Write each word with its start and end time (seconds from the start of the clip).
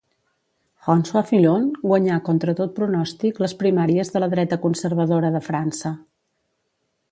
François 0.85 1.23
Fillon 1.31 1.67
guanyà 1.83 2.17
contra 2.29 2.55
tot 2.61 2.73
pronòstic 2.79 3.43
les 3.45 3.55
primàries 3.61 4.13
de 4.17 4.25
la 4.25 4.33
dreta 4.35 4.61
conservadora 4.67 5.33
de 5.39 5.45
França. 5.51 5.95